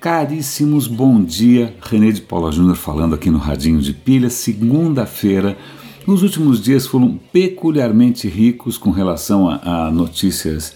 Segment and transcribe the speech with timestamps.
[0.00, 1.74] Caríssimos, bom dia.
[1.82, 5.58] René de Paula Júnior falando aqui no Radinho de Pilha, segunda-feira.
[6.06, 10.74] Os últimos dias foram peculiarmente ricos com relação a, a notícias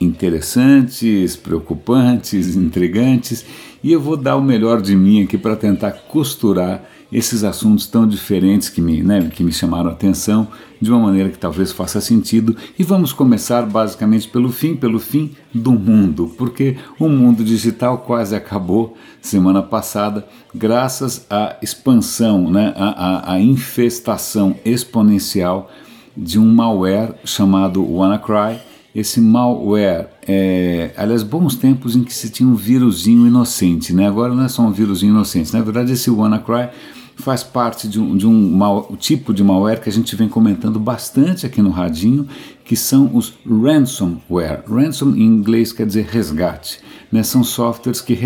[0.00, 3.44] interessantes, preocupantes, intrigantes,
[3.84, 6.82] e eu vou dar o melhor de mim aqui para tentar costurar
[7.12, 10.48] esses assuntos tão diferentes que me, né, que me chamaram a atenção
[10.80, 12.56] de uma maneira que talvez faça sentido.
[12.78, 18.34] E vamos começar basicamente pelo fim, pelo fim do mundo, porque o mundo digital quase
[18.34, 25.70] acabou semana passada, graças à expansão, né, à, à, à infestação exponencial
[26.16, 28.58] de um malware chamado WannaCry.
[28.94, 34.06] Esse malware, é, aliás, bons tempos em que se tinha um vírusinho inocente, né?
[34.06, 35.50] Agora não é só um vírusinho inocente.
[35.54, 36.68] Na verdade, esse WannaCry
[37.16, 40.78] faz parte de um, de um mal, tipo de malware que a gente vem comentando
[40.78, 42.26] bastante aqui no Radinho,
[42.64, 44.64] que são os ransomware.
[44.68, 46.80] Ransom em inglês quer dizer resgate.
[47.10, 47.22] Né?
[47.22, 48.16] São softwares que,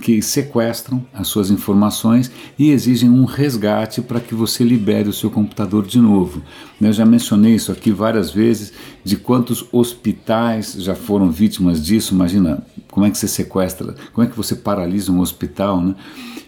[0.00, 5.30] que sequestram as suas informações e exigem um resgate para que você libere o seu
[5.30, 6.42] computador de novo.
[6.80, 6.88] Né?
[6.88, 8.72] Eu já mencionei isso aqui várias vezes,
[9.02, 12.14] de quantos hospitais já foram vítimas disso.
[12.14, 12.62] Imagina
[12.96, 15.94] como é que você sequestra, como é que você paralisa um hospital, né?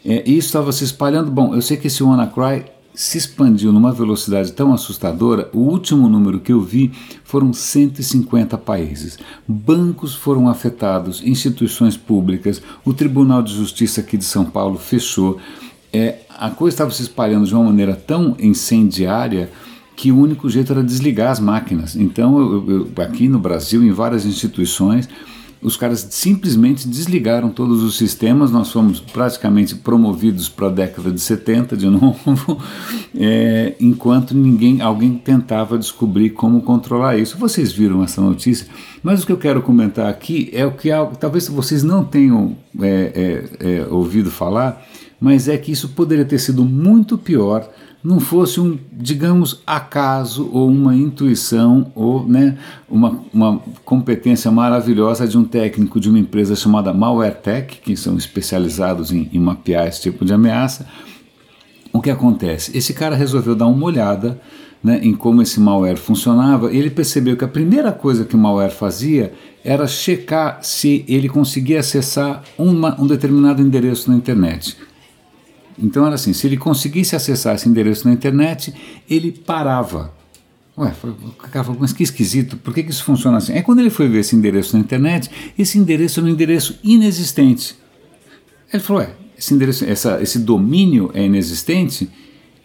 [0.03, 1.31] É, e isso estava se espalhando.
[1.31, 6.41] Bom, eu sei que esse WannaCry se expandiu numa velocidade tão assustadora, o último número
[6.41, 6.91] que eu vi
[7.23, 9.19] foram 150 países.
[9.47, 15.37] Bancos foram afetados, instituições públicas, o Tribunal de Justiça aqui de São Paulo fechou.
[15.93, 19.51] É, a coisa estava se espalhando de uma maneira tão incendiária
[19.95, 21.95] que o único jeito era desligar as máquinas.
[21.95, 25.07] Então, eu, eu, aqui no Brasil, em várias instituições,
[25.61, 31.21] os caras simplesmente desligaram todos os sistemas, nós fomos praticamente promovidos para a década de
[31.21, 32.59] 70 de novo,
[33.17, 37.37] é, enquanto ninguém, alguém tentava descobrir como controlar isso.
[37.39, 38.69] Vocês viram essa notícia,
[39.03, 43.49] mas o que eu quero comentar aqui é o que talvez vocês não tenham é,
[43.61, 44.87] é, é, ouvido falar,
[45.21, 47.69] mas é que isso poderia ter sido muito pior
[48.03, 52.57] não fosse um, digamos, acaso ou uma intuição ou né,
[52.89, 59.11] uma, uma competência maravilhosa de um técnico de uma empresa chamada MalwareTech, que são especializados
[59.11, 60.87] em, em mapear esse tipo de ameaça.
[61.93, 62.77] O que acontece?
[62.77, 64.41] Esse cara resolveu dar uma olhada
[64.83, 68.71] né, em como esse malware funcionava, ele percebeu que a primeira coisa que o malware
[68.71, 69.33] fazia
[69.65, 74.77] era checar se ele conseguia acessar uma, um determinado endereço na internet.
[75.79, 78.75] Então era assim: se ele conseguisse acessar esse endereço na internet,
[79.09, 80.13] ele parava.
[80.77, 83.53] Ué, o cara falou, mas que esquisito, por que, que isso funciona assim?
[83.53, 85.29] É quando ele foi ver esse endereço na internet,
[85.59, 87.75] esse endereço era um endereço inexistente.
[88.73, 92.09] Ele falou, ué, esse, endereço, essa, esse domínio é inexistente?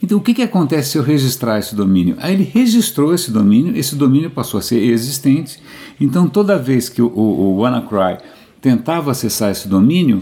[0.02, 2.16] Então o que, que acontece se eu registrar esse domínio?
[2.19, 5.59] Aí ele registrou esse domínio, esse domínio passou a ser existente.
[6.00, 8.18] Então toda vez que o, o, o WannaCry
[8.62, 10.22] tentava acessar esse domínio,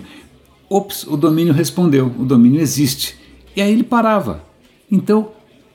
[0.71, 3.17] ops, o domínio respondeu, o domínio existe.
[3.55, 4.43] E aí ele parava.
[4.89, 5.29] Então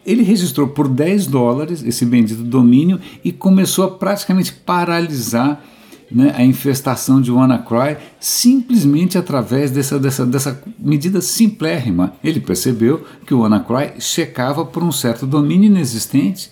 [0.06, 5.62] ele registrou por 10 dólares esse bendito domínio e começou a praticamente paralisar
[6.10, 12.14] né, a infestação de WannaCry simplesmente através dessa, dessa, dessa medida simplérrima.
[12.22, 16.50] Ele percebeu que o WannaCry checava por um certo domínio inexistente.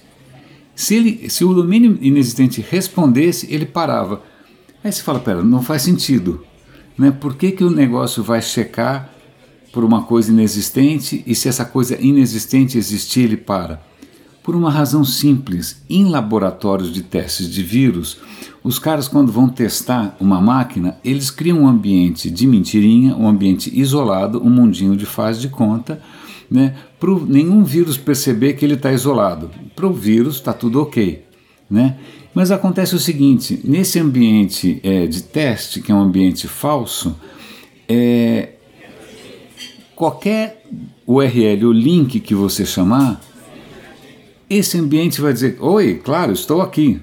[0.75, 4.21] Se, ele, se o domínio inexistente respondesse, ele parava.
[4.83, 6.45] Aí você fala, pera, não faz sentido.
[6.97, 7.11] Né?
[7.11, 9.11] Por que, que o negócio vai checar
[9.73, 13.83] por uma coisa inexistente e se essa coisa inexistente existir, ele para?
[14.43, 18.19] Por uma razão simples: em laboratórios de testes de vírus,
[18.63, 23.71] os caras, quando vão testar uma máquina, eles criam um ambiente de mentirinha, um ambiente
[23.79, 26.01] isolado, um mundinho de faz de conta,
[26.51, 29.51] né, para nenhum vírus perceber que ele está isolado.
[29.75, 31.25] Para o vírus está tudo ok.
[31.71, 31.97] Né?
[32.35, 37.17] Mas acontece o seguinte: nesse ambiente é, de teste, que é um ambiente falso,
[37.89, 38.51] é,
[39.95, 40.63] qualquer
[41.07, 43.21] URL ou link que você chamar,
[44.49, 47.01] esse ambiente vai dizer: Oi, claro, estou aqui.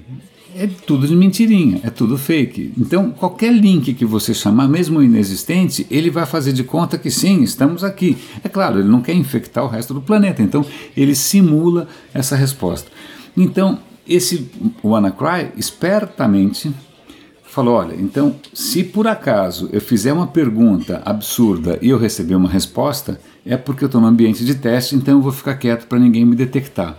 [0.54, 2.74] É tudo de mentirinha, é tudo fake.
[2.76, 7.42] Então, qualquer link que você chamar, mesmo inexistente, ele vai fazer de conta que sim,
[7.42, 8.18] estamos aqui.
[8.44, 10.62] É claro, ele não quer infectar o resto do planeta, então
[10.94, 12.90] ele simula essa resposta.
[13.34, 13.78] Então,
[14.14, 14.50] esse
[14.82, 16.72] WannaCry espertamente
[17.44, 22.48] falou: olha, então, se por acaso eu fizer uma pergunta absurda e eu receber uma
[22.48, 25.98] resposta, é porque eu estou no ambiente de teste, então eu vou ficar quieto para
[25.98, 26.96] ninguém me detectar.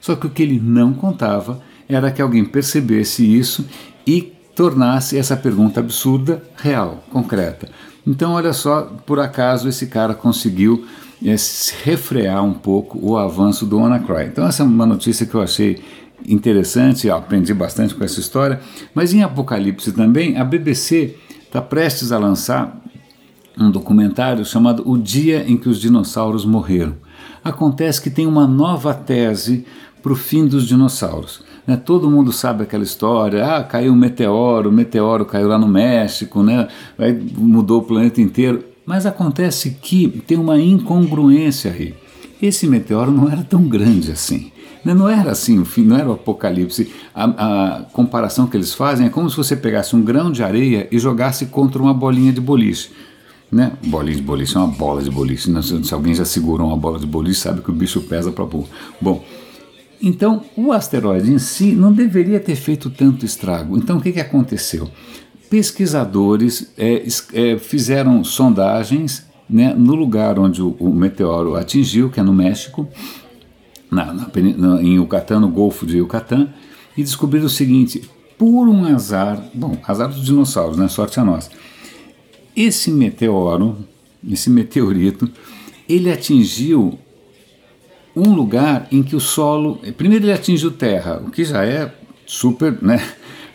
[0.00, 3.66] Só que o que ele não contava era que alguém percebesse isso
[4.06, 7.68] e tornasse essa pergunta absurda real, concreta.
[8.06, 10.84] Então, olha só, por acaso esse cara conseguiu
[11.24, 11.36] é,
[11.84, 14.26] refrear um pouco o avanço do WannaCry.
[14.26, 15.80] Então, essa é uma notícia que eu achei
[16.26, 18.60] interessante, aprendi bastante com essa história.
[18.94, 22.80] Mas em Apocalipse também, a BBC está prestes a lançar
[23.58, 26.94] um documentário chamado O Dia em que os Dinossauros Morreram.
[27.44, 29.66] Acontece que tem uma nova tese
[30.02, 31.42] para o fim dos dinossauros.
[31.66, 31.76] Né?
[31.76, 36.42] Todo mundo sabe aquela história, ah, caiu um meteoro, o meteoro caiu lá no México,
[36.42, 36.68] né?
[36.98, 38.64] Aí mudou o planeta inteiro.
[38.84, 41.94] Mas acontece que tem uma incongruência aí.
[42.42, 44.50] Esse meteoro não era tão grande assim.
[44.84, 44.92] Né?
[44.92, 46.90] Não era assim, o fim, não era o apocalipse.
[47.14, 50.88] A, a, comparação que eles fazem é como se você pegasse um grão de areia
[50.90, 52.90] e jogasse contra uma bolinha de boliche.
[53.50, 53.72] Né?
[53.86, 55.50] Bolinha de boliche é uma bola de boliche.
[55.50, 55.60] Né?
[55.62, 58.66] Se alguém já segurou uma bola de boliche, sabe que o bicho pesa para pôr.
[59.00, 59.24] Bom,
[60.00, 63.78] então, o asteroide em si não deveria ter feito tanto estrago.
[63.78, 64.90] Então, o que, que aconteceu?
[65.48, 67.04] Pesquisadores é,
[67.34, 72.88] é, fizeram sondagens né, no lugar onde o, o, meteoro atingiu, que é no México,
[73.90, 76.48] na, na, na, em Yucatán, no Golfo de Yucatán,
[76.96, 78.08] e descobriram o seguinte:
[78.38, 80.88] por um azar, bom, azar dos dinossauros, né?
[80.88, 81.50] Sorte a nós.
[82.56, 83.76] Esse meteoro,
[84.26, 85.30] esse meteorito,
[85.88, 86.98] ele atingiu
[88.16, 89.78] um lugar em que o solo.
[89.96, 91.92] Primeiro, ele atingiu terra, o que já é
[92.26, 93.02] super né,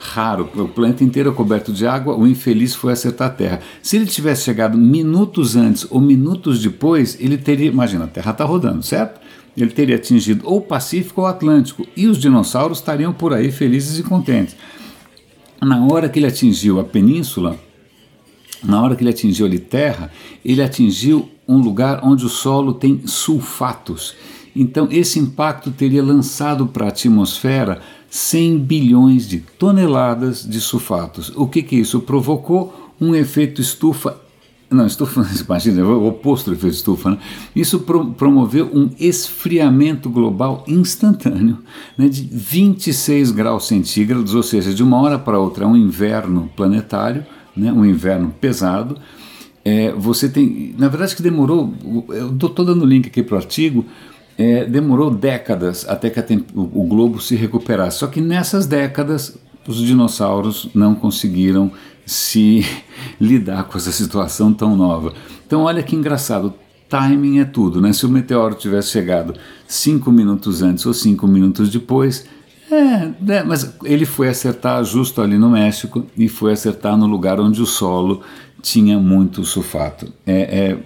[0.08, 0.50] raro.
[0.56, 3.60] O planeta inteiro é coberto de água, o infeliz foi acertar a terra.
[3.82, 7.68] Se ele tivesse chegado minutos antes ou minutos depois, ele teria.
[7.68, 9.20] Imagina, a terra está rodando, certo?
[9.56, 13.52] Ele teria atingido ou o Pacífico ou o Atlântico, e os dinossauros estariam por aí
[13.52, 14.56] felizes e contentes.
[15.62, 17.58] Na hora que ele atingiu a península,
[18.64, 20.12] na hora que ele atingiu ali terra,
[20.46, 24.16] ele atingiu um lugar onde o solo tem sulfatos.
[24.56, 31.32] Então, esse impacto teria lançado para a atmosfera 100 bilhões de toneladas de sulfatos.
[31.36, 32.92] O que, que isso provocou?
[33.00, 34.18] Um efeito estufa.
[34.70, 37.12] Não, estufa, imagina, o oposto do efeito estufa.
[37.12, 37.18] Né?
[37.56, 41.60] Isso pro, promoveu um esfriamento global instantâneo
[41.98, 47.26] né, de 26 graus centígrados, ou seja, de uma hora para outra, um inverno planetário,
[47.56, 48.98] né, um inverno pesado.
[49.64, 50.74] É, você tem.
[50.78, 51.74] Na verdade, que demorou.
[52.10, 53.86] Eu estou dando link aqui para o artigo
[54.38, 56.20] é, demorou décadas até que
[56.54, 58.00] o, o globo se recuperasse.
[58.00, 59.38] Só que nessas décadas
[59.68, 61.72] os dinossauros não conseguiram
[62.06, 62.66] se
[63.20, 65.14] lidar com essa situação tão nova.
[65.46, 66.54] Então, olha que engraçado.
[66.90, 67.92] Timing é tudo, né?
[67.92, 69.34] Se o meteoro tivesse chegado
[69.68, 72.26] cinco minutos antes ou cinco minutos depois,
[72.72, 77.42] é, é, mas ele foi acertar justo ali no México e foi acertar no lugar
[77.42, 78.22] onde o solo
[78.62, 80.14] tinha muito sulfato.
[80.26, 80.78] É, é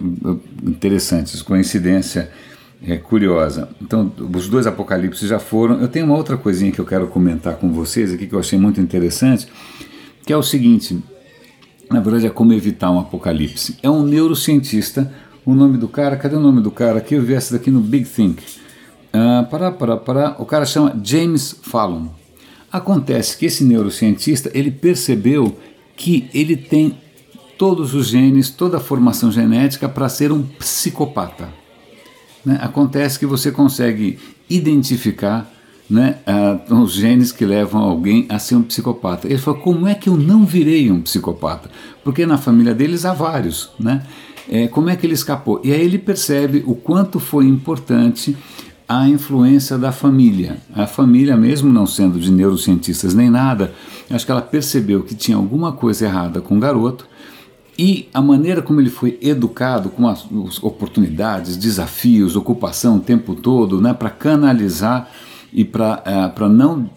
[0.64, 2.30] interessante, coincidência
[2.86, 3.68] é, curiosa.
[3.80, 5.80] Então, os dois apocalipses já foram.
[5.80, 8.58] Eu tenho uma outra coisinha que eu quero comentar com vocês aqui que eu achei
[8.58, 9.46] muito interessante,
[10.26, 11.00] que é o seguinte:
[11.90, 13.76] na verdade, é como evitar um apocalipse.
[13.82, 15.12] É um neurocientista.
[15.44, 17.14] O nome do cara, cadê o nome do cara aqui?
[17.14, 18.42] Eu vi essa daqui no Big Think.
[19.12, 20.36] Ah, para, para, para.
[20.38, 22.06] O cara chama James Fallon.
[22.70, 25.56] Acontece que esse neurocientista ele percebeu
[25.96, 26.96] que ele tem
[27.58, 31.61] todos os genes, toda a formação genética para ser um psicopata
[32.44, 34.18] né, acontece que você consegue
[34.48, 35.50] identificar
[35.88, 36.16] né,
[36.70, 39.26] os genes que levam alguém a ser um psicopata.
[39.26, 41.70] Ele falou: como é que eu não virei um psicopata?
[42.02, 43.70] Porque na família deles há vários.
[43.78, 44.02] Né?
[44.48, 45.60] É, como é que ele escapou?
[45.62, 48.36] E aí ele percebe o quanto foi importante
[48.88, 50.56] a influência da família.
[50.74, 53.72] A família, mesmo não sendo de neurocientistas nem nada,
[54.10, 57.06] acho que ela percebeu que tinha alguma coisa errada com o garoto
[57.78, 63.34] e a maneira como ele foi educado, com as, as oportunidades, desafios, ocupação o tempo
[63.34, 65.10] todo, né, para canalizar
[65.52, 66.02] e para
[66.40, 66.90] uh, não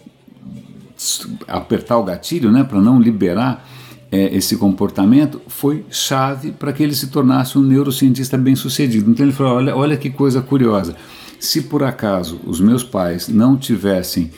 [1.48, 3.66] apertar o gatilho, né, para não liberar
[4.10, 9.10] é, esse comportamento, foi chave para que ele se tornasse um neurocientista bem sucedido.
[9.10, 10.94] Então ele falou: olha, olha que coisa curiosa.
[11.40, 14.30] Se por acaso os meus pais não tivessem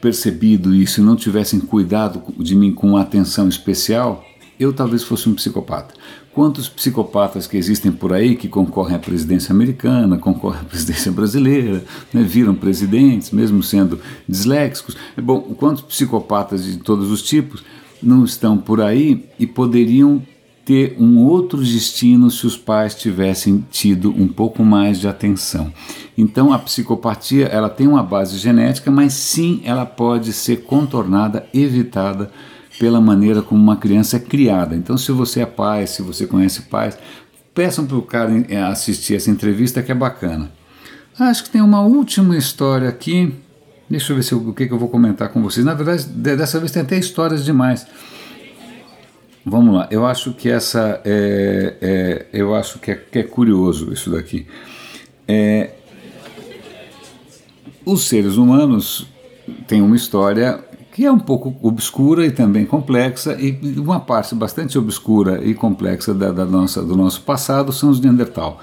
[0.00, 4.24] percebido isso, não tivessem cuidado de mim com atenção especial,
[4.58, 5.94] eu talvez fosse um psicopata.
[6.32, 11.84] Quantos psicopatas que existem por aí que concorrem à presidência americana, concorrem à presidência brasileira,
[12.12, 14.96] né, viram presidentes, mesmo sendo disléxicos?
[15.16, 17.64] Bom, quantos psicopatas de todos os tipos
[18.02, 20.22] não estão por aí e poderiam
[20.64, 25.72] ter um outro destino se os pais tivessem tido um pouco mais de atenção.
[26.16, 32.30] Então a psicopatia ela tem uma base genética, mas sim ela pode ser contornada, evitada
[32.78, 34.74] pela maneira como uma criança é criada.
[34.74, 36.96] Então, se você é pai, se você conhece pais,
[37.54, 40.50] peçam para o cara eh, assistir essa entrevista que é bacana.
[41.18, 43.34] Acho que tem uma última história aqui.
[43.90, 45.66] Deixa eu ver se eu, o que, que eu vou comentar com vocês.
[45.66, 47.86] Na verdade, dessa vez tem até histórias demais.
[49.44, 49.88] Vamos lá.
[49.90, 54.46] Eu acho que essa é, é eu acho que é, que é, curioso isso daqui.
[55.26, 55.70] É,
[57.84, 59.08] os seres humanos
[59.66, 60.62] têm uma história
[60.98, 66.12] que é um pouco obscura e também complexa, e uma parte bastante obscura e complexa
[66.12, 68.58] da, da nossa, do nosso passado são os Neandertal.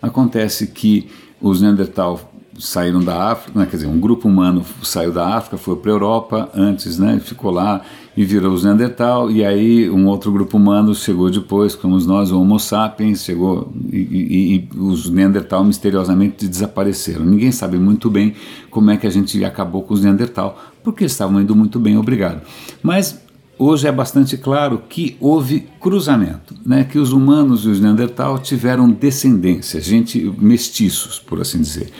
[0.00, 2.30] Acontece que os Neandertal
[2.60, 5.94] saíram da África, né, quer dizer, um grupo humano saiu da África, foi para a
[5.94, 7.80] Europa antes, né, ficou lá
[8.16, 12.40] e virou os Neandertal, e aí um outro grupo humano chegou depois, como nós, o
[12.40, 17.24] Homo sapiens, chegou e, e, e, os Neandertal misteriosamente desapareceram.
[17.24, 18.34] Ninguém sabe muito bem
[18.70, 22.42] como é que a gente acabou com os Neandertal, porque estavam indo muito bem, obrigado.
[22.82, 23.20] Mas
[23.58, 28.90] hoje é bastante claro que houve cruzamento, né, que os humanos e os Neandertal tiveram
[28.90, 31.90] descendência, gente mestiços, por assim dizer.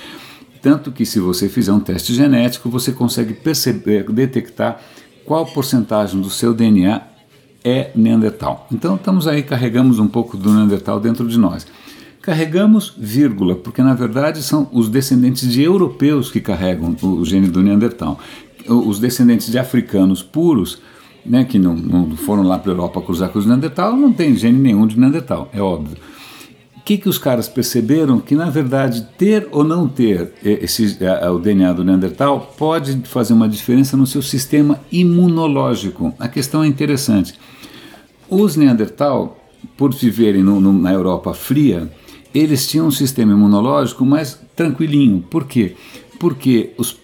[0.62, 4.80] Tanto que se você fizer um teste genético, você consegue perceber, detectar
[5.24, 7.02] qual porcentagem do seu DNA
[7.64, 8.66] é Neandertal.
[8.72, 11.66] Então estamos aí, carregamos um pouco do Neandertal dentro de nós.
[12.22, 17.62] Carregamos, vírgula, porque na verdade são os descendentes de europeus que carregam o gene do
[17.62, 18.18] Neandertal.
[18.74, 20.80] Os descendentes de africanos puros,
[21.26, 24.34] né, que não, não foram lá para a Europa cruzar com os Neandertal, não tem
[24.36, 25.96] gene nenhum de Neandertal, é óbvio
[26.90, 28.18] que, que os caras perceberam?
[28.18, 30.98] Que na verdade ter ou não ter esse,
[31.32, 36.12] o DNA do Neandertal pode fazer uma diferença no seu sistema imunológico.
[36.18, 37.34] A questão é interessante.
[38.28, 39.38] Os Neandertal,
[39.76, 41.88] por viverem no, no, na Europa fria,
[42.34, 45.24] eles tinham um sistema imunológico mais tranquilinho.
[45.30, 45.76] Por quê?
[46.18, 46.96] Porque os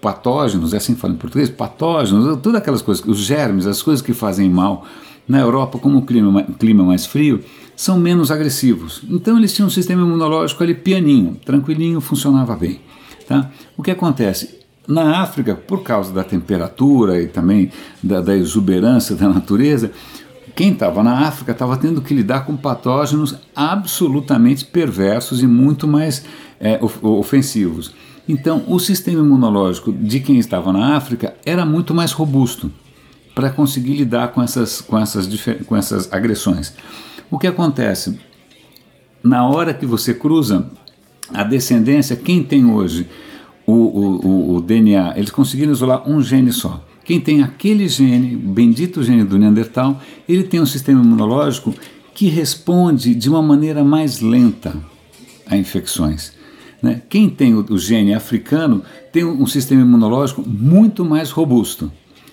[0.00, 4.04] patógenos, é assim que fala em português, patógenos, todas aquelas coisas, os germes, as coisas
[4.04, 4.86] que fazem mal
[5.26, 7.42] na Europa, como o clima, clima mais frio,
[7.76, 9.02] são menos agressivos.
[9.08, 12.80] Então eles tinham um sistema imunológico ali pianinho, tranquilinho, funcionava bem.
[13.26, 13.50] Tá?
[13.76, 14.58] O que acontece?
[14.86, 17.70] Na África, por causa da temperatura e também
[18.02, 19.92] da, da exuberância da natureza,
[20.56, 26.24] quem estava na África estava tendo que lidar com patógenos absolutamente perversos e muito mais
[26.58, 27.94] é, ofensivos.
[28.28, 32.70] Então, o sistema imunológico de quem estava na África era muito mais robusto
[33.34, 35.26] para conseguir lidar com essas, com essas,
[35.66, 36.74] com essas agressões.
[37.30, 38.18] O que acontece?
[39.22, 40.70] Na hora que você cruza
[41.32, 43.08] a descendência, quem tem hoje
[43.66, 46.84] o, o, o DNA, eles conseguiram isolar um gene só.
[47.04, 51.74] Quem tem aquele gene, bendito gene do Neandertal, ele tem um sistema imunológico
[52.14, 54.76] que responde de uma maneira mais lenta
[55.46, 56.37] a infecções.
[56.82, 57.02] Né?
[57.08, 58.82] Quem tem o, o gene africano
[59.12, 61.90] tem um, um sistema imunológico muito mais robusto.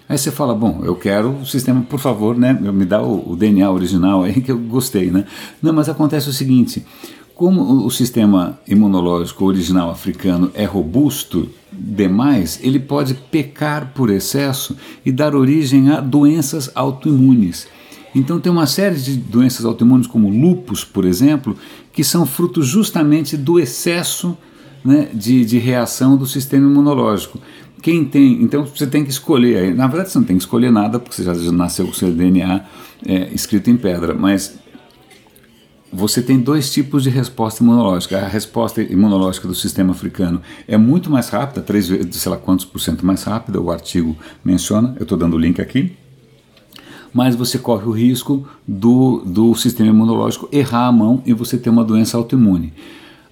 [0.08, 3.36] Aí você fala, bom, eu quero o sistema, por favor, né, me dá o, o,
[3.36, 5.26] DNA original aí que eu gostei, né?
[5.60, 6.86] Não, mas acontece o seguinte,
[7.34, 15.12] como o sistema imunológico original africano é robusto demais, ele pode pecar por excesso e
[15.12, 17.68] dar origem a doenças autoimunes.
[18.16, 21.58] Então tem uma série de doenças autoimunes como lupus, por exemplo,
[21.96, 24.38] que são frutos justamente do excesso
[24.84, 27.40] né, de, de reação do sistema imunológico
[27.82, 28.42] quem tem.
[28.42, 29.76] Então você tem que escolher.
[29.76, 32.66] Na verdade, você não tem que escolher nada, porque você já nasceu com seu DNA
[33.06, 34.58] é, escrito em pedra, mas
[35.94, 38.18] você tem dois tipos de resposta imunológica.
[38.18, 42.66] A resposta imunológica do sistema africano é muito mais rápida, três vezes, sei lá quantos
[42.66, 45.96] por cento mais rápida, o artigo menciona, eu estou dando o link aqui.
[47.16, 51.70] Mas você corre o risco do, do sistema imunológico errar a mão e você ter
[51.70, 52.74] uma doença autoimune.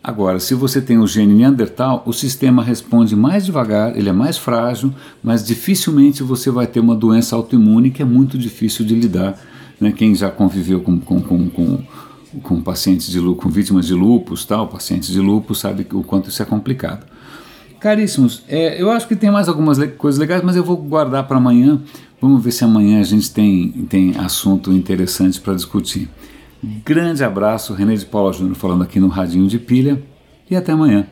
[0.01, 4.37] Agora, se você tem o gene Neandertal, o sistema responde mais devagar, ele é mais
[4.37, 9.37] frágil, mas dificilmente você vai ter uma doença autoimune que é muito difícil de lidar.
[9.81, 9.91] Né?
[9.91, 11.83] Quem já conviveu com, com, com, com,
[12.41, 16.41] com pacientes de com vítimas de lupus, tal, pacientes de lupus, sabe o quanto isso
[16.41, 17.05] é complicado.
[17.81, 21.27] Caríssimos, é, eu acho que tem mais algumas le coisas legais, mas eu vou guardar
[21.27, 21.81] para amanhã.
[22.23, 26.07] Vamos ver se amanhã a gente tem, tem assunto interessante para discutir.
[26.85, 30.01] Grande abraço, René de Paula Júnior falando aqui no Radinho de Pilha
[30.49, 31.05] e até amanhã.